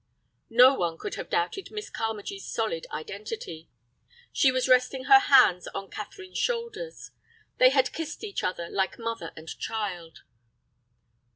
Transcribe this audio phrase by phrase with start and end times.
[0.49, 3.69] No one could have doubted Miss Carmagee's solid identity.
[4.33, 7.11] She was resting her hands on Catherine's shoulders.
[7.59, 10.23] They had kissed each other like mother and child.